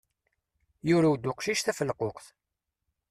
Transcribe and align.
Yurew-d 0.89 1.29
uqcic 1.31 1.61
tafelquqt. 1.61 2.25